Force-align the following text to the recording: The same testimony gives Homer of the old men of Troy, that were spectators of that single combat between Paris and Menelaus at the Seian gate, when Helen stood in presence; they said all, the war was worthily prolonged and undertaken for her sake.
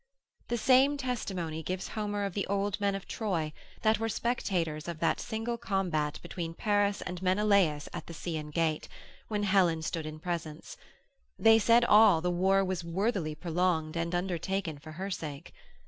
The 0.47 0.57
same 0.57 0.97
testimony 0.97 1.61
gives 1.61 1.89
Homer 1.89 2.25
of 2.25 2.33
the 2.33 2.47
old 2.47 2.81
men 2.81 2.95
of 2.95 3.07
Troy, 3.07 3.53
that 3.83 3.99
were 3.99 4.09
spectators 4.09 4.87
of 4.87 4.97
that 4.97 5.19
single 5.19 5.59
combat 5.59 6.17
between 6.23 6.55
Paris 6.55 7.03
and 7.03 7.21
Menelaus 7.21 7.87
at 7.93 8.07
the 8.07 8.13
Seian 8.15 8.51
gate, 8.51 8.87
when 9.27 9.43
Helen 9.43 9.83
stood 9.83 10.07
in 10.07 10.17
presence; 10.19 10.75
they 11.37 11.59
said 11.59 11.85
all, 11.85 12.19
the 12.19 12.31
war 12.31 12.65
was 12.65 12.83
worthily 12.83 13.35
prolonged 13.35 13.95
and 13.95 14.15
undertaken 14.15 14.79
for 14.79 14.93
her 14.93 15.11
sake. 15.11 15.53